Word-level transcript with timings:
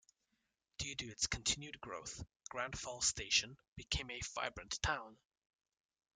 Due 0.79 0.95
to 0.95 1.09
its 1.11 1.27
continued 1.27 1.79
growth, 1.79 2.25
Grand 2.49 2.75
Falls 2.75 3.05
Station 3.05 3.55
became 3.75 4.09
a 4.09 4.19
vibrant 4.33 4.81
town. 4.81 5.19